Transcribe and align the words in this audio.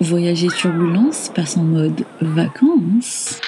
Voyager 0.00 0.48
Turbulence 0.48 1.30
passe 1.34 1.58
en 1.58 1.62
mode 1.62 2.06
vacances. 2.22 3.38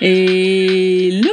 Hello 0.00 1.28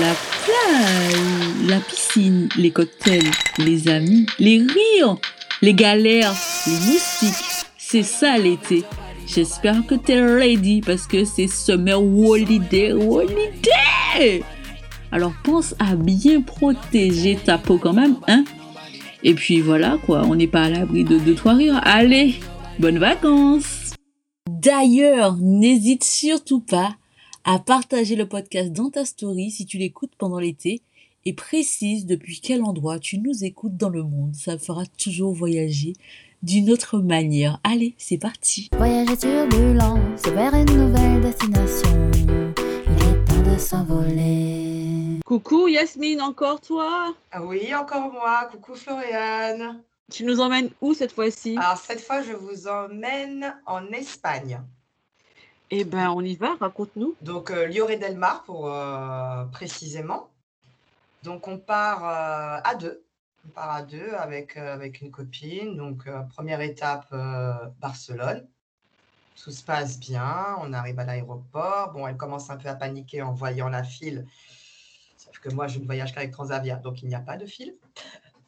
La 0.00 0.14
plage, 0.42 1.68
la 1.68 1.78
piscine, 1.78 2.48
les 2.56 2.72
cocktails, 2.72 3.30
les 3.58 3.86
amis, 3.86 4.26
les 4.40 4.58
rires, 4.58 5.16
les 5.62 5.74
galères, 5.74 6.34
les 6.66 6.72
moustiques. 6.72 7.66
C'est 7.78 8.02
ça 8.02 8.36
l'été. 8.36 8.82
J'espère 9.28 9.86
que 9.86 9.94
t'es 9.94 10.20
ready 10.20 10.80
parce 10.80 11.06
que 11.06 11.24
c'est 11.24 11.46
Summer 11.46 12.02
Holiday 12.02 12.92
Holiday 12.92 14.42
Alors 15.12 15.34
pense 15.44 15.76
à 15.78 15.94
bien 15.94 16.40
protéger 16.40 17.36
ta 17.36 17.58
peau 17.58 17.78
quand 17.78 17.92
même, 17.92 18.16
hein? 18.26 18.44
Et 19.24 19.34
puis 19.34 19.60
voilà 19.60 19.98
quoi, 20.04 20.22
on 20.26 20.34
n'est 20.34 20.46
pas 20.46 20.64
à 20.64 20.70
l'abri 20.70 21.02
de 21.02 21.18
deux 21.18 21.34
trois 21.34 21.54
rires. 21.54 21.80
Allez, 21.82 22.34
bonnes 22.78 22.98
vacances 22.98 23.94
D'ailleurs, 24.50 25.36
n'hésite 25.40 26.04
surtout 26.04 26.60
pas 26.60 26.96
à 27.44 27.58
partager 27.58 28.16
le 28.16 28.28
podcast 28.28 28.72
dans 28.72 28.90
ta 28.90 29.04
story 29.04 29.50
si 29.50 29.64
tu 29.64 29.78
l'écoutes 29.78 30.14
pendant 30.18 30.38
l'été 30.38 30.82
et 31.24 31.32
précise 31.32 32.04
depuis 32.04 32.40
quel 32.42 32.62
endroit 32.62 32.98
tu 32.98 33.18
nous 33.18 33.44
écoutes 33.44 33.76
dans 33.76 33.88
le 33.88 34.02
monde. 34.02 34.34
Ça 34.34 34.58
fera 34.58 34.84
toujours 34.98 35.32
voyager 35.32 35.94
d'une 36.42 36.70
autre 36.70 36.98
manière. 36.98 37.60
Allez, 37.64 37.94
c'est 37.96 38.18
parti. 38.18 38.68
Voyager 38.76 39.16
turbulence 39.16 40.22
vers 40.34 40.54
une 40.54 40.76
nouvelle 40.76 41.22
destination. 41.22 42.10
Il 42.16 43.02
est 43.02 43.24
temps 43.24 43.52
de 43.52 43.58
s'envoler. 43.58 45.03
Coucou 45.34 45.66
Yasmine, 45.66 46.22
encore 46.22 46.60
toi? 46.60 47.12
Ah 47.32 47.42
Oui, 47.42 47.74
encore 47.74 48.12
moi. 48.12 48.48
Coucou 48.52 48.76
Floriane. 48.76 49.82
Tu 50.08 50.22
nous 50.22 50.38
emmènes 50.38 50.70
où 50.80 50.94
cette 50.94 51.10
fois-ci? 51.10 51.58
Alors 51.58 51.76
cette 51.76 52.00
fois, 52.00 52.22
je 52.22 52.34
vous 52.34 52.68
emmène 52.68 53.60
en 53.66 53.84
Espagne. 53.88 54.62
Eh 55.72 55.82
ben, 55.82 56.10
on 56.10 56.20
y 56.20 56.36
va, 56.36 56.54
raconte-nous. 56.60 57.16
Donc 57.20 57.50
euh, 57.50 57.66
Lloret 57.66 57.96
del 57.96 58.16
Mar 58.16 58.44
pour 58.44 58.70
euh, 58.70 59.44
précisément. 59.46 60.30
Donc 61.24 61.48
on 61.48 61.58
part 61.58 62.04
euh, 62.04 62.60
à 62.62 62.76
deux. 62.76 63.02
On 63.44 63.48
part 63.48 63.70
à 63.72 63.82
deux 63.82 64.12
avec, 64.12 64.56
euh, 64.56 64.72
avec 64.72 65.00
une 65.00 65.10
copine. 65.10 65.76
Donc 65.76 66.08
première 66.36 66.60
étape, 66.60 67.12
Barcelone. 67.80 68.46
Tout 69.42 69.50
se 69.50 69.64
passe 69.64 69.98
bien. 69.98 70.54
On 70.60 70.72
arrive 70.72 71.00
à 71.00 71.04
l'aéroport. 71.04 71.90
Bon, 71.90 72.06
elle 72.06 72.16
commence 72.16 72.50
un 72.50 72.56
peu 72.56 72.68
à 72.68 72.76
paniquer 72.76 73.22
en 73.22 73.32
voyant 73.32 73.68
la 73.68 73.82
file. 73.82 74.28
Que 75.40 75.50
moi, 75.50 75.66
je 75.66 75.78
ne 75.78 75.84
voyage 75.84 76.14
qu'avec 76.14 76.30
Transavia, 76.30 76.76
donc 76.76 77.02
il 77.02 77.08
n'y 77.08 77.14
a 77.14 77.20
pas 77.20 77.36
de 77.36 77.46
file. 77.46 77.74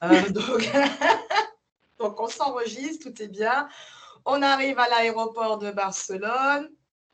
Euh, 0.03 0.23
donc, 1.99 2.21
on 2.21 2.29
s'enregistre, 2.29 3.11
tout 3.11 3.23
est 3.23 3.29
bien. 3.29 3.69
On 4.25 4.43
arrive 4.43 4.79
à 4.79 4.89
l'aéroport 4.89 5.59
de 5.59 5.71
Barcelone. 5.71 6.71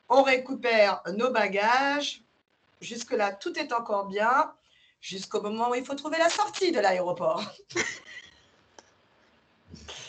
On 0.08 0.22
récupère 0.22 1.02
nos 1.16 1.30
bagages. 1.30 2.22
Jusque-là, 2.80 3.32
tout 3.32 3.58
est 3.58 3.72
encore 3.72 4.06
bien. 4.06 4.52
Jusqu'au 5.00 5.42
moment 5.42 5.70
où 5.70 5.74
il 5.74 5.84
faut 5.84 5.94
trouver 5.94 6.18
la 6.18 6.28
sortie 6.28 6.72
de 6.72 6.80
l'aéroport. 6.80 7.42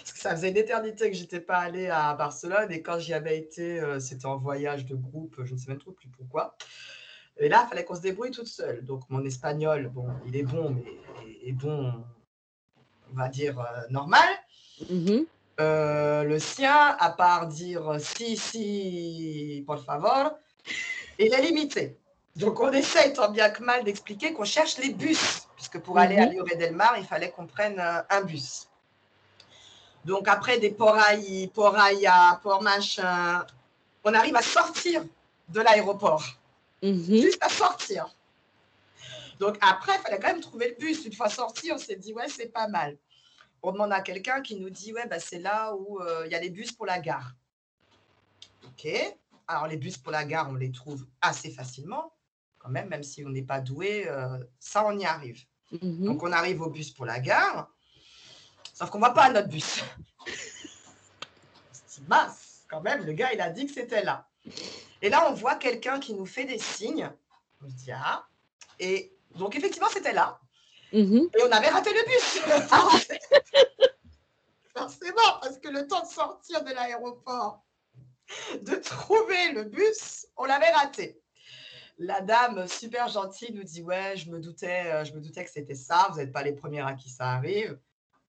Ça 0.06 0.32
faisait 0.32 0.52
une 0.52 0.58
éternité 0.58 1.12
que 1.12 1.18
je 1.18 1.24
n'étais 1.24 1.42
pas 1.42 1.58
allée 1.58 1.90
à 1.90 2.14
Barcelone. 2.14 2.72
Et 2.72 2.82
quand 2.82 3.00
j'y 3.00 3.14
avais 3.14 3.38
été, 3.38 3.82
euh, 3.82 4.00
c'était 4.00 4.26
en 4.26 4.38
voyage 4.38 4.86
de 4.86 4.96
groupe. 4.96 5.36
Je 5.44 5.54
ne 5.54 5.58
sais 5.58 5.70
même 5.70 5.80
plus 5.80 6.08
pourquoi. 6.18 6.56
Et 7.38 7.50
là, 7.50 7.64
il 7.66 7.70
fallait 7.70 7.84
qu'on 7.84 7.96
se 7.96 8.02
débrouille 8.02 8.32
toute 8.32 8.48
seule. 8.48 8.84
Donc, 8.86 9.02
mon 9.10 9.24
espagnol, 9.26 9.90
bon, 9.90 10.08
il 10.28 10.36
est 10.36 10.44
bon, 10.44 10.70
mais 10.70 10.84
il 11.42 11.50
est 11.50 11.54
bon, 11.54 12.04
on 13.12 13.16
va 13.18 13.28
dire, 13.30 13.60
euh, 13.60 13.82
normal. 13.90 14.28
Mhm. 14.90 15.26
Euh, 15.60 16.24
le 16.24 16.40
sien, 16.40 16.96
à 17.00 17.10
part 17.12 17.48
dire 17.48 17.98
si, 18.00 18.38
si, 18.38 19.64
por 19.68 19.84
favor, 19.84 20.32
il 21.20 21.34
est 21.34 21.42
limité. 21.42 21.96
Donc 22.36 22.60
on 22.60 22.72
essaye 22.72 23.14
tant 23.14 23.30
bien 23.30 23.52
que 23.52 23.62
mal 23.62 23.84
d'expliquer 23.84 24.34
qu'on 24.34 24.46
cherche 24.46 24.80
les 24.80 24.92
bus, 24.92 25.48
puisque 25.56 25.78
pour 25.80 26.00
aller 26.00 26.18
à 26.18 26.26
Mhm. 26.26 26.34
Lloret 26.34 26.56
del 26.56 26.76
Mar, 26.76 26.96
il 26.98 27.06
fallait 27.06 27.30
qu'on 27.30 27.46
prenne 27.46 27.80
euh, 27.80 28.02
un 28.10 28.22
bus. 28.22 28.68
Donc 30.06 30.28
après 30.28 30.58
des 30.58 30.72
porailles, 30.72 31.48
poraya, 31.54 32.40
por 32.42 32.64
machin, 32.64 33.46
on 34.04 34.14
arrive 34.16 34.36
à 34.36 34.42
sortir 34.42 35.04
de 35.50 35.62
l'aéroport, 35.62 36.24
Mhm. 36.84 37.22
juste 37.22 37.42
à 37.42 37.50
sortir. 37.50 38.14
Donc 39.40 39.58
après, 39.62 39.94
il 39.96 40.02
fallait 40.02 40.20
quand 40.20 40.28
même 40.28 40.42
trouver 40.42 40.70
le 40.70 40.76
bus. 40.76 41.06
Une 41.06 41.14
fois 41.14 41.30
sorti, 41.30 41.72
on 41.72 41.78
s'est 41.78 41.96
dit, 41.96 42.14
ouais, 42.14 42.28
c'est 42.28 42.50
pas 42.50 42.68
mal. 42.68 42.98
On 43.62 43.72
demande 43.72 43.94
à 43.94 44.02
quelqu'un 44.02 44.42
qui 44.42 44.60
nous 44.60 44.70
dit, 44.70 44.94
ouais, 44.94 45.08
bah, 45.08 45.20
c'est 45.20 45.40
là 45.40 45.74
où 45.74 46.02
euh, 46.02 46.24
il 46.26 46.32
y 46.32 46.36
a 46.36 46.40
les 46.40 46.50
bus 46.50 46.74
pour 46.74 46.86
la 46.86 47.00
gare. 47.00 47.34
Ok. 48.66 48.88
Alors 49.48 49.68
les 49.68 49.78
bus 49.78 49.98
pour 49.98 50.12
la 50.12 50.26
gare, 50.26 50.50
on 50.50 50.56
les 50.56 50.72
trouve 50.72 51.06
assez 51.22 51.52
facilement, 51.52 52.14
quand 52.60 52.70
même, 52.70 52.90
même 52.90 53.04
si 53.04 53.26
on 53.26 53.30
n'est 53.30 53.44
pas 53.44 53.60
doué, 53.60 54.08
euh, 54.08 54.38
ça, 54.60 54.86
on 54.86 54.98
y 54.98 55.06
arrive. 55.06 55.44
Mhm. 55.72 56.06
Donc 56.06 56.24
on 56.24 56.32
arrive 56.32 56.62
au 56.62 56.70
bus 56.70 56.92
pour 56.92 57.06
la 57.06 57.20
gare, 57.20 57.70
sauf 58.74 58.90
qu'on 58.90 59.00
ne 59.00 59.06
voit 59.06 59.14
pas 59.14 59.30
notre 59.30 59.50
bus. 59.50 59.84
C'est 61.72 62.08
mince, 62.08 62.64
quand 62.70 62.82
même, 62.82 63.06
le 63.06 63.14
gars, 63.14 63.34
il 63.34 63.42
a 63.42 63.50
dit 63.50 63.66
que 63.66 63.74
c'était 63.74 64.04
là. 64.04 64.28
Et 65.04 65.10
là, 65.10 65.30
on 65.30 65.34
voit 65.34 65.56
quelqu'un 65.56 66.00
qui 66.00 66.14
nous 66.14 66.26
fait 66.26 66.46
des 66.46 66.58
signes. 66.58 67.12
On 67.62 67.70
se 67.70 67.76
dit, 67.76 67.92
ah. 67.92 68.26
Et 68.80 69.14
donc, 69.36 69.54
effectivement, 69.54 69.90
c'était 69.92 70.14
là. 70.14 70.40
Mhm. 70.94 71.30
Et 71.38 71.44
on 71.44 71.52
avait 71.52 71.68
raté 71.68 71.90
le 71.94 72.06
bus. 72.06 72.40
Forcément, 74.78 75.40
parce 75.42 75.60
que 75.60 75.68
le 75.68 75.88
temps 75.88 76.04
de 76.04 76.08
sortir 76.08 76.64
de 76.64 76.72
l'aéroport, 76.72 77.66
de 78.62 78.76
trouver 78.76 79.52
le 79.52 79.66
bus, 79.66 80.26
on 80.38 80.46
l'avait 80.46 80.72
raté. 80.72 81.22
La 81.98 82.22
dame, 82.22 82.66
super 82.70 83.10
gentille, 83.10 83.54
nous 83.54 83.64
dit 83.64 83.84
Ouais, 83.84 84.16
je 84.16 84.30
me 84.30 84.40
doutais, 84.40 84.86
euh, 84.86 85.04
je 85.04 85.14
me 85.14 85.20
doutais 85.20 85.44
que 85.44 85.52
c'était 85.52 85.76
ça. 85.76 86.08
Vous 86.12 86.18
n'êtes 86.18 86.32
pas 86.32 86.44
les 86.44 86.54
premières 86.54 86.88
à 86.88 86.94
qui 86.94 87.10
ça 87.10 87.32
arrive. 87.32 87.78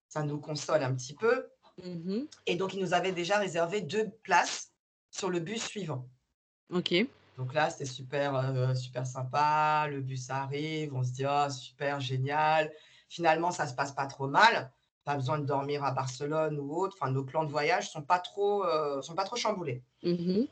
Ça 0.09 0.25
nous 0.25 0.41
console 0.41 0.83
un 0.83 0.93
petit 0.93 1.15
peu. 1.15 1.49
Mhm. 1.85 2.27
Et 2.47 2.57
donc, 2.57 2.75
il 2.75 2.81
nous 2.81 2.95
avait 2.95 3.13
déjà 3.13 3.39
réservé 3.39 3.81
deux 3.81 4.11
places 4.25 4.73
sur 5.11 5.31
le 5.31 5.39
bus 5.39 5.63
suivant. 5.63 6.09
Ok. 6.71 6.95
Donc 7.37 7.53
là, 7.53 7.71
c'était 7.71 7.85
super, 7.85 8.37
euh, 8.37 8.75
super 8.75 9.07
sympa. 9.07 9.87
Le 9.91 10.01
bus 10.01 10.31
arrive, 10.31 10.95
on 10.95 11.03
se 11.03 11.11
dit, 11.11 11.25
oh, 11.27 11.51
super, 11.51 12.01
génial. 12.01 12.71
Finalement, 13.09 13.51
ça 13.51 13.67
se 13.67 13.75
passe 13.75 13.93
pas 13.93 14.07
trop 14.07 14.29
mal. 14.29 14.71
Pas 15.05 15.17
besoin 15.17 15.39
de 15.39 15.45
dormir 15.45 15.85
à 15.85 15.91
Barcelone 15.91 16.59
ou 16.59 16.75
autre. 16.77 16.97
Enfin, 17.01 17.11
nos 17.11 17.25
plans 17.25 17.45
de 17.45 17.51
voyage 17.51 17.91
sont 17.91 18.03
pas 18.03 18.19
trop, 18.19 18.65
euh, 18.65 19.03
sont 19.03 19.15
pas 19.15 19.25
trop 19.25 19.37
chamboulés. 19.37 19.83
Mhm. 20.03 20.47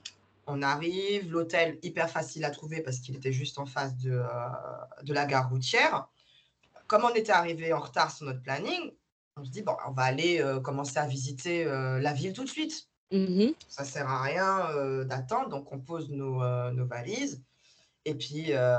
On 0.49 0.61
arrive, 0.61 1.31
l'hôtel 1.31 1.79
hyper 1.83 2.11
facile 2.11 2.45
à 2.45 2.51
trouver 2.51 2.83
parce 2.83 2.99
qu'il 2.99 3.15
était 3.15 3.33
juste 3.33 3.59
en 3.59 3.67
face 3.67 3.97
de, 3.99 4.11
euh, 4.11 4.49
de 5.05 5.15
la 5.15 5.25
gare 5.25 5.49
routière. 5.49 6.09
Comme 6.89 7.05
on 7.05 7.15
était 7.15 7.33
arrivé 7.33 7.73
en 7.73 7.79
retard 7.79 8.11
sur 8.11 8.27
notre 8.27 8.43
planning, 8.43 8.93
on 9.37 9.45
se 9.45 9.51
dit, 9.51 9.63
bon, 9.63 9.77
on 9.87 9.93
va 9.93 10.03
aller 10.03 10.45
commencer 10.63 10.99
à 10.99 11.07
visiter 11.07 11.65
la 11.65 12.13
ville 12.13 12.35
tout 12.35 12.45
de 12.45 12.51
suite 12.51 12.92
Mhm. 13.13 13.55
ça 13.69 13.85
sert 13.85 14.09
à 14.09 14.23
rien 14.23 14.71
euh, 14.71 15.05
d'attendre, 15.05 15.51
donc 15.51 15.71
on 15.71 15.79
pose 15.79 16.09
nos, 16.09 16.43
euh, 16.43 16.73
valises 16.85 17.43
et 18.07 18.15
puis 18.15 18.47
euh, 18.49 18.79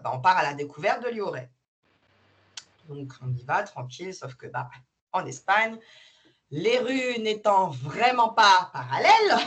bah, 0.00 0.12
on 0.12 0.20
part 0.20 0.36
à 0.36 0.42
la 0.42 0.52
découverte 0.52 1.02
de 1.02 1.08
Lloret. 1.08 1.50
Donc 2.88 3.14
on 3.22 3.32
y 3.32 3.42
va 3.44 3.62
tranquille, 3.62 4.14
sauf 4.14 4.34
que 4.34 4.46
bah, 4.46 4.68
en 5.12 5.24
Espagne, 5.24 5.78
les 6.50 6.78
rues 6.80 7.18
n'étant 7.20 7.70
vraiment 7.70 8.28
pas 8.28 8.70
parallèles, 8.74 9.38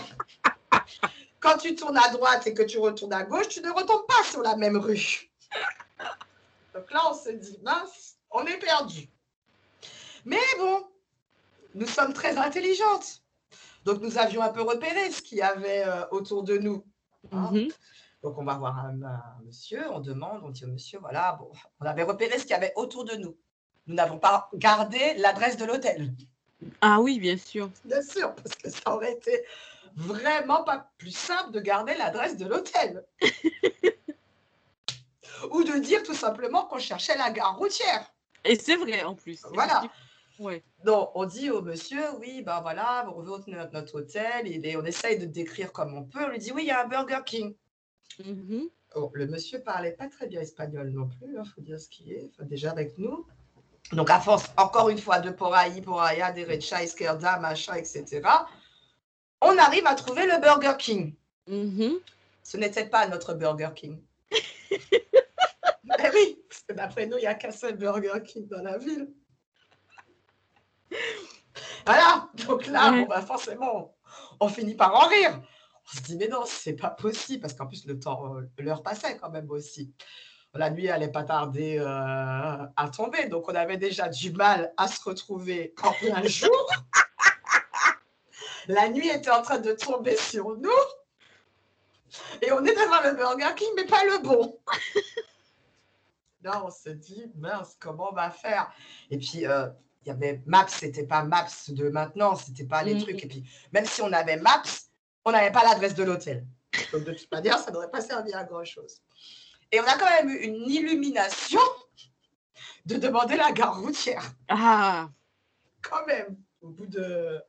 quand 1.39 1.57
tu 1.59 1.75
tournes 1.75 1.97
à 1.97 2.09
droite 2.09 2.47
et 2.47 2.55
que 2.55 2.63
tu 2.63 2.79
retournes 2.79 3.13
à 3.13 3.23
gauche, 3.23 3.49
tu 3.49 3.61
ne 3.61 3.69
retombes 3.69 4.07
pas 4.07 4.23
sur 4.23 4.41
la 4.41 4.55
même 4.55 4.77
rue. 4.77 5.29
Donc 6.73 6.91
là, 6.91 7.11
on 7.11 7.13
se 7.13 7.29
dit, 7.29 7.59
mince, 7.61 8.15
on 8.31 8.43
est 8.47 8.57
perdu. 8.57 9.07
Mais 10.25 10.41
bon, 10.57 10.83
nous 11.75 11.87
sommes 11.87 12.13
très 12.13 12.37
intelligentes. 12.37 13.21
Donc, 13.85 14.02
nous 14.02 14.17
avions 14.17 14.41
un 14.41 14.49
peu 14.49 14.61
repéré 14.64 15.11
ce 15.11 15.22
qu'il 15.22 15.37
y 15.37 15.41
avait 15.41 15.84
euh, 15.85 16.05
autour 16.11 16.43
de 16.43 16.58
nous. 16.58 16.84
hein. 17.32 17.49
Mhm. 17.52 17.70
Donc, 18.23 18.37
on 18.40 18.43
va 18.43 18.55
voir 18.55 18.79
un, 18.79 19.02
un 19.03 19.22
monsieur, 19.46 19.84
on 19.91 19.99
demande, 19.99 20.41
on 20.43 20.49
dit 20.49 20.66
au 20.66 20.70
monsieur, 20.70 20.97
voilà, 20.99 21.34
bon, 21.40 21.52
on 21.79 21.85
avait 21.85 22.02
repéré 22.03 22.40
ce 22.40 22.43
qu'il 22.43 22.52
y 22.52 22.55
avait 22.55 22.73
autour 22.76 23.05
de 23.05 23.16
nous. 23.16 23.37
Nous 23.85 23.93
n'avons 23.93 24.17
pas 24.17 24.49
gardé 24.55 25.14
l'adresse 25.17 25.58
de 25.58 25.66
l'hôtel. 25.66 26.16
Ah 26.82 26.99
oui, 26.99 27.20
bien 27.20 27.37
sûr. 27.37 27.70
Bien 27.84 28.02
sûr, 28.02 28.34
parce 28.34 28.55
que 28.55 28.70
ça 28.72 28.96
aurait 28.96 29.14
été 29.14 29.46
vraiment 29.96 30.64
pas 30.64 30.90
plus 30.97 31.16
simple 31.16 31.52
de 31.52 31.59
garder 31.59 31.93
l'adresse 31.96 32.38
de 32.38 32.47
l'hôtel. 32.47 33.05
Ou 35.52 35.64
de 35.64 35.78
dire 35.78 36.02
tout 36.02 36.16
simplement 36.16 36.66
qu'on 36.66 36.79
cherchait 36.79 37.17
la 37.17 37.29
gare 37.29 37.55
routière. 37.58 38.11
Et 38.43 38.55
c'est 38.55 38.78
vrai 38.78 39.03
en 39.03 39.14
plus. 39.14 39.46
Voilà. 39.53 39.84
Ouais. 40.40 40.64
Donc, 40.84 41.11
on 41.16 41.26
dit 41.26 41.49
au 41.49 41.61
monsieur, 41.61 42.03
oui, 42.20 42.41
ben 42.41 42.61
voilà, 42.61 43.05
vous 43.08 43.14
revenez 43.32 43.55
notre, 43.55 43.73
notre 43.73 43.96
hôtel, 43.96 44.47
il 44.47 44.66
est, 44.66 44.76
on 44.76 44.85
essaye 44.85 45.17
de 45.17 45.26
décrire 45.26 45.72
comme 45.72 45.93
on 45.96 46.03
peut. 46.03 46.23
On 46.26 46.29
lui 46.29 46.40
dit, 46.40 46.52
oui, 46.52 46.64
il 46.64 46.67
y 46.67 46.72
a 46.72 46.84
un 46.84 46.87
Burger 46.87 47.22
King. 47.26 47.55
Mhm. 48.23 48.70
Oh, 48.96 49.11
le 49.14 49.28
monsieur 49.28 49.61
parlait 49.61 49.91
pas 49.91 50.08
très 50.08 50.28
bien 50.28 50.41
espagnol 50.41 50.90
non 50.90 51.08
plus, 51.08 51.35
il 51.37 51.52
faut 51.53 51.61
dire 51.61 51.79
ce 51.79 51.90
qui 51.90 52.14
est, 52.14 52.29
enfin, 52.34 52.46
déjà 52.46 52.72
avec 52.72 52.97
nous. 52.97 53.26
Donc, 53.91 54.09
à 54.09 54.20
force, 54.20 54.52
encore 54.58 54.90
une 54.90 54.97
fois, 54.97 55.20
de 55.20 55.29
Poraï, 55.29 55.82
Poraya, 55.82 56.32
Derecha, 56.32 56.81
Esquerda, 56.81 57.40
machin, 57.40 57.76
etc., 57.76 58.22
on 59.41 59.58
arrive 59.58 59.85
à 59.85 59.96
trouver 59.96 60.26
le 60.26 60.40
Burger 60.41 60.73
King. 60.78 61.14
Mhm. 61.47 61.99
Ce 62.41 62.58
n'était 62.58 62.85
pas 62.85 63.08
notre 63.08 63.34
Burger 63.34 63.70
King. 63.76 64.02
Mais 64.72 66.09
oui, 66.14 66.41
parce 66.49 66.61
que 66.64 66.73
d'après 66.73 67.05
nous, 67.05 67.17
il 67.17 67.22
n'y 67.22 67.28
a 67.28 67.35
qu'un 67.35 67.52
seul 67.52 67.78
Burger 67.78 68.23
King 68.26 68.47
dans 68.47 68.61
la 68.61 68.78
ville. 68.78 69.09
Voilà, 71.85 72.29
donc 72.47 72.66
là, 72.67 72.91
Ouais. 72.91 73.02
bon, 73.02 73.08
bah, 73.08 73.22
forcément, 73.22 73.96
on 74.40 74.47
finit 74.49 74.76
par 74.76 74.93
en 74.96 75.08
rire. 75.08 75.41
On 75.93 75.97
se 75.97 76.02
dit, 76.03 76.16
mais 76.16 76.28
non, 76.28 76.43
c'est 76.46 76.73
pas 76.73 76.90
possible, 76.90 77.41
parce 77.41 77.53
qu'en 77.53 77.67
plus, 77.67 77.85
le 77.85 77.99
temps, 77.99 78.35
euh, 78.35 78.41
l'heure 78.58 78.82
passait 78.82 79.17
quand 79.17 79.29
même 79.29 79.49
aussi. 79.52 79.93
La 80.53 80.70
nuit 80.70 80.90
allait 80.90 81.11
pas 81.11 81.23
tarder 81.23 81.78
euh, 81.79 81.85
à 81.85 82.90
tomber, 82.96 83.28
donc 83.28 83.47
on 83.49 83.55
avait 83.55 83.78
déjà 83.78 84.08
du 84.08 84.32
mal 84.32 84.73
à 84.78 84.87
se 84.87 85.03
retrouver 85.03 85.73
en 85.84 85.91
plein 85.91 86.23
jour. 86.28 86.67
La 88.67 88.90
nuit 88.90 89.09
était 89.09 89.29
en 89.31 89.41
train 89.41 89.59
de 89.59 89.73
tomber 89.73 90.16
sur 90.16 90.55
nous. 90.58 90.70
Et 92.41 92.52
on 92.52 92.64
est 92.64 92.73
devant 92.73 93.02
le 93.03 93.16
Burger 93.16 93.53
King, 93.55 93.67
mais 93.76 93.85
pas 93.85 94.03
le 94.05 94.23
bon. 94.23 94.58
Là, 96.41 96.64
on 96.66 96.72
se 96.72 96.90
dit, 96.90 97.26
mince, 97.35 97.76
comment 97.79 98.09
on 98.11 98.16
va 98.16 98.29
faire? 98.29 98.72
Et 99.11 99.17
puis, 99.17 99.46
euh, 99.46 99.67
il 100.05 100.09
y 100.09 100.11
avait 100.11 100.41
Maps, 100.46 100.67
c'était 100.67 101.05
pas 101.07 101.23
Maps 101.23 101.47
de 101.69 101.90
maintenant, 101.90 102.35
c'était 102.35 102.66
pas 102.66 102.84
les 102.84 102.93
Mhm. 102.96 103.02
trucs. 103.02 103.23
Et 103.23 103.28
puis, 103.28 103.49
même 103.72 103.85
si 103.85 104.02
on 104.02 104.11
avait 104.13 104.37
Maps, 104.37 104.61
on 105.25 105.31
n'avait 105.31 105.52
pas 105.52 105.63
l'adresse 105.63 105.96
de 105.96 106.03
l'hôtel. 106.03 106.46
Donc, 106.93 107.03
de 107.05 107.13
toute 107.13 107.31
manière, 107.31 107.57
ça 107.57 107.72
n'aurait 107.72 107.90
pas 107.90 108.02
servi 108.02 108.31
à 108.34 108.43
grand-chose. 108.43 109.02
Et 109.72 109.79
on 109.79 109.84
a 109.84 109.97
quand 109.97 110.09
même 110.09 110.29
eu 110.29 110.37
une 110.43 110.69
illumination 110.69 111.59
de 112.85 112.97
demander 112.97 113.35
la 113.35 113.52
gare 113.52 113.79
routière 113.81 114.23
Ah, 114.47 115.09
quand 115.81 116.05
même, 116.05 116.37
au 116.61 116.69
bout 116.69 116.85
de 116.85 117.41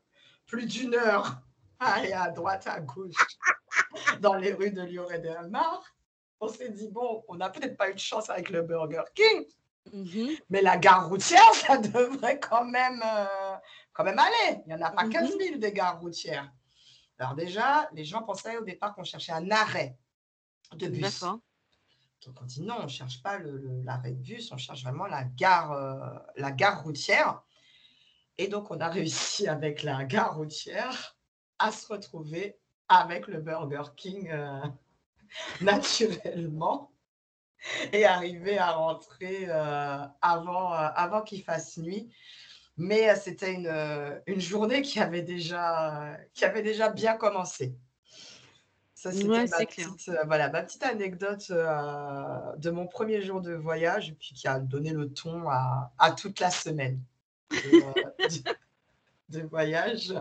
plus 0.46 0.64
d'une 0.66 0.94
heure, 0.94 1.38
à 1.78 1.94
aller 1.96 2.12
à 2.12 2.30
droite, 2.30 2.66
à 2.66 2.80
gauche, 2.80 3.14
dans 4.20 4.34
les 4.34 4.54
rues 4.54 4.70
de 4.70 4.80
Lyon 4.82 5.10
et 5.10 5.18
Delmar, 5.18 5.84
on 6.40 6.48
s'est 6.48 6.70
dit, 6.70 6.88
bon, 6.88 7.22
on 7.28 7.36
n'a 7.36 7.50
peut-être 7.50 7.76
pas 7.76 7.90
eu 7.90 7.94
de 7.94 7.98
chance 7.98 8.30
avec 8.30 8.48
le 8.48 8.62
Burger 8.62 9.02
King, 9.14 9.44
mhm. 9.92 10.36
mais 10.50 10.62
la 10.62 10.76
gare 10.76 11.08
routière, 11.08 11.54
ça 11.54 11.78
devrait 11.78 12.40
quand 12.40 12.64
même, 12.64 13.02
euh, 13.04 13.56
quand 13.92 14.04
même 14.04 14.18
aller. 14.18 14.60
Il 14.66 14.68
n'y 14.68 14.74
en 14.74 14.86
a 14.86 14.90
pas 14.90 15.04
Mhm. 15.04 15.12
15 15.12 15.38
000 15.38 15.58
des 15.58 15.72
gares 15.72 16.00
routières. 16.00 16.52
Alors 17.18 17.34
déjà, 17.34 17.88
les 17.92 18.04
gens 18.04 18.22
pensaient 18.22 18.58
au 18.58 18.64
départ 18.64 18.94
qu'on 18.94 19.04
cherchait 19.04 19.32
un 19.32 19.50
arrêt 19.50 19.96
de 20.74 20.88
bus. 20.88 21.20
Donc 21.20 22.34
on 22.40 22.44
dit 22.44 22.62
non, 22.62 22.76
on 22.80 22.84
ne 22.84 22.88
cherche 22.88 23.22
pas 23.22 23.38
l'arrêt 23.38 24.10
de 24.10 24.20
bus, 24.20 24.50
on 24.52 24.56
cherche 24.56 24.82
vraiment 24.82 25.06
la 25.06 25.24
gare, 25.24 25.72
euh, 25.72 26.18
la 26.36 26.50
gare 26.50 26.82
routière. 26.82 27.42
Et 28.36 28.48
donc 28.48 28.70
on 28.70 28.80
a 28.80 28.88
réussi 28.88 29.48
avec 29.48 29.82
la 29.82 30.04
gare 30.04 30.36
routière 30.36 31.16
à 31.58 31.70
se 31.72 31.86
retrouver 31.86 32.58
avec 32.88 33.28
le 33.28 33.40
Burger 33.40 33.90
King 33.96 34.28
euh, 34.30 34.60
naturellement 35.60 36.90
et 37.92 38.04
arriver 38.04 38.58
à 38.58 38.72
rentrer 38.72 39.46
euh, 39.48 39.98
avant, 40.22 40.72
euh, 40.74 40.88
avant 40.94 41.22
qu'il 41.22 41.42
fasse 41.42 41.76
nuit. 41.78 42.08
Mais 42.76 43.08
euh, 43.10 43.14
c'était 43.16 43.54
une, 43.54 44.20
une 44.26 44.40
journée 44.40 44.82
qui 44.82 45.00
avait, 45.00 45.22
déjà, 45.22 46.16
qui 46.34 46.44
avait 46.44 46.62
déjà 46.62 46.90
bien 46.90 47.16
commencé. 47.16 47.74
Ça, 48.94 49.12
c'était 49.12 49.28
Ouais, 49.28 49.46
ma, 49.46 49.58
petite, 49.58 50.10
voilà, 50.26 50.50
ma 50.50 50.62
petite 50.62 50.82
anecdote 50.82 51.50
de 51.50 52.70
mon 52.70 52.86
premier 52.86 53.20
jour 53.22 53.40
de 53.40 53.52
voyage, 53.54 54.14
puis 54.18 54.32
qui 54.34 54.48
a 54.48 54.58
donné 54.58 54.90
le 54.92 55.12
ton 55.12 55.48
à, 55.48 55.92
à 55.98 56.12
toute 56.12 56.40
la 56.40 56.50
semaine 56.50 57.00
de, 57.50 57.56
de- 58.44 59.38
de 59.40 59.46
voyage. 59.46 60.14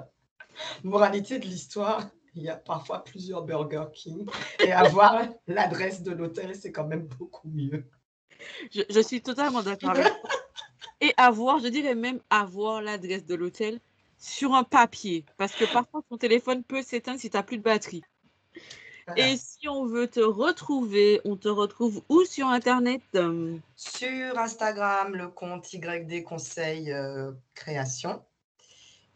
Moralité 0.83 1.39
de 1.39 1.45
l'histoire, 1.45 2.03
il 2.35 2.43
y 2.43 2.49
a 2.49 2.55
parfois 2.55 3.03
plusieurs 3.03 3.43
Burger 3.43 3.85
King 3.93 4.27
et 4.59 4.71
avoir 4.71 5.23
l'adresse 5.47 6.03
de 6.03 6.11
l'hôtel, 6.11 6.55
c'est 6.55 6.71
quand 6.71 6.85
même 6.85 7.07
beaucoup 7.07 7.47
mieux. 7.47 7.85
Je, 8.71 8.81
je 8.89 8.99
suis 8.99 9.21
totalement 9.21 9.63
d'accord 9.63 9.91
avec 9.91 10.05
toi. 10.05 10.19
Et 11.01 11.13
avoir, 11.17 11.59
je 11.59 11.67
dirais 11.67 11.95
même 11.95 12.19
avoir 12.29 12.81
l'adresse 12.81 13.25
de 13.25 13.35
l'hôtel 13.35 13.79
sur 14.17 14.53
un 14.53 14.63
papier. 14.63 15.25
Parce 15.37 15.53
que 15.53 15.65
parfois, 15.71 16.01
ton 16.09 16.17
téléphone 16.17 16.63
peut 16.63 16.81
s'éteindre 16.81 17.19
si 17.19 17.29
tu 17.29 17.37
n'as 17.37 17.43
plus 17.43 17.57
de 17.57 17.63
batterie. 17.63 18.03
Voilà. 19.07 19.27
Et 19.27 19.37
si 19.37 19.67
on 19.69 19.85
veut 19.85 20.07
te 20.07 20.19
retrouver, 20.19 21.21
on 21.25 21.35
te 21.35 21.47
retrouve 21.47 22.01
où 22.09 22.23
sur 22.23 22.47
Internet? 22.47 23.03
Sur 23.75 24.37
Instagram, 24.37 25.15
le 25.15 25.27
compte 25.27 25.71
YD 25.71 26.23
Conseil 26.23 26.91
euh, 26.91 27.31
Création. 27.53 28.23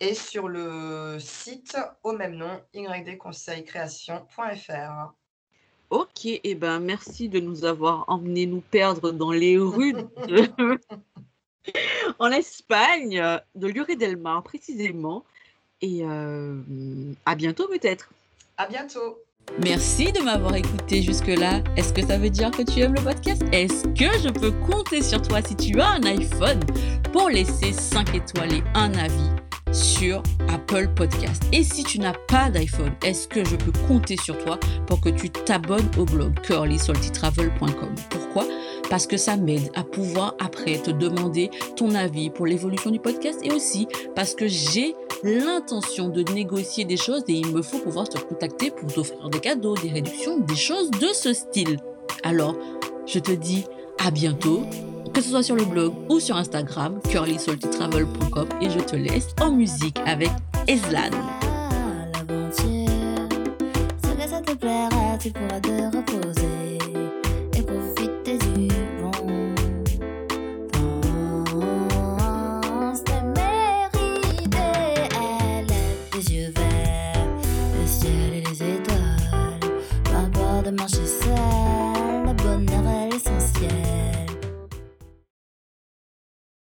Et 0.01 0.13
sur 0.13 0.47
le 0.47 1.17
site 1.19 1.77
au 2.03 2.13
même 2.13 2.35
nom, 2.35 2.61
ydconseilcréation.fr. 2.73 5.13
Ok, 5.89 6.25
et 6.25 6.55
ben 6.55 6.79
merci 6.79 7.27
de 7.29 7.39
nous 7.39 7.65
avoir 7.65 8.05
emmenés 8.07 8.45
nous 8.45 8.61
perdre 8.61 9.11
dans 9.11 9.31
les 9.31 9.57
rues 9.57 9.93
de- 9.93 10.79
en 12.19 12.31
Espagne, 12.31 13.21
de 13.55 13.67
Lloret 13.67 13.95
del 13.95 14.17
Mar 14.17 14.43
précisément. 14.43 15.23
Et 15.81 16.01
euh, 16.03 16.61
à 17.25 17.35
bientôt 17.35 17.67
peut-être. 17.67 18.09
À 18.57 18.67
bientôt. 18.67 19.17
Merci 19.63 20.11
de 20.11 20.19
m'avoir 20.21 20.53
écouté 20.55 21.01
jusque-là. 21.01 21.63
Est-ce 21.75 21.91
que 21.93 22.05
ça 22.05 22.17
veut 22.19 22.29
dire 22.29 22.51
que 22.51 22.61
tu 22.61 22.81
aimes 22.81 22.93
le 22.93 23.01
podcast? 23.03 23.41
Est-ce 23.51 23.85
que 23.87 24.15
je 24.19 24.29
peux 24.29 24.51
compter 24.67 25.01
sur 25.01 25.19
toi 25.21 25.41
si 25.41 25.55
tu 25.55 25.79
as 25.81 25.87
un 25.87 26.03
iPhone? 26.03 26.59
Pour 27.11 27.29
laisser 27.29 27.73
5 27.73 28.13
étoiles 28.13 28.53
et 28.53 28.63
un 28.75 28.93
avis 28.93 29.29
sur 29.71 30.23
Apple 30.49 30.89
Podcast. 30.95 31.43
Et 31.51 31.63
si 31.63 31.83
tu 31.83 31.99
n'as 31.99 32.13
pas 32.27 32.49
d'iPhone, 32.49 32.93
est-ce 33.03 33.27
que 33.27 33.43
je 33.43 33.55
peux 33.55 33.71
compter 33.87 34.17
sur 34.17 34.37
toi 34.43 34.59
pour 34.87 35.01
que 35.01 35.09
tu 35.09 35.29
t'abonnes 35.29 35.89
au 35.97 36.05
blog 36.05 36.39
curlysaltytravel.com 36.41 37.95
Pourquoi? 38.09 38.45
Parce 38.89 39.05
que 39.05 39.17
ça 39.17 39.37
m'aide 39.37 39.69
à 39.75 39.83
pouvoir 39.83 40.35
après 40.39 40.77
te 40.77 40.91
demander 40.91 41.51
ton 41.75 41.93
avis 41.93 42.29
pour 42.29 42.45
l'évolution 42.45 42.89
du 42.89 42.99
podcast 42.99 43.39
et 43.43 43.51
aussi 43.51 43.87
parce 44.15 44.33
que 44.33 44.47
j'ai 44.47 44.95
l'intention 45.23 46.09
de 46.09 46.23
négocier 46.33 46.85
des 46.85 46.97
choses 46.97 47.23
et 47.27 47.33
il 47.33 47.51
me 47.51 47.61
faut 47.61 47.79
pouvoir 47.79 48.09
te 48.09 48.17
contacter 48.17 48.71
pour 48.71 48.91
t'offrir 48.91 49.29
des 49.29 49.39
cadeaux, 49.39 49.75
des 49.75 49.91
réductions, 49.91 50.39
des 50.39 50.55
choses 50.55 50.89
de 50.91 51.07
ce 51.13 51.33
style. 51.33 51.77
Alors, 52.23 52.55
je 53.05 53.19
te 53.19 53.31
dis 53.31 53.65
à 54.03 54.11
bientôt, 54.11 54.63
que 55.13 55.21
ce 55.21 55.29
soit 55.29 55.43
sur 55.43 55.55
le 55.55 55.65
blog 55.65 55.93
ou 56.09 56.19
sur 56.19 56.35
Instagram, 56.35 56.99
curlysaltytravel.com 57.09 58.47
et 58.61 58.69
je 58.69 58.79
te 58.79 58.95
laisse 58.95 59.27
en 59.41 59.51
musique 59.51 59.99
avec 60.05 60.29
Eslan. 60.67 61.11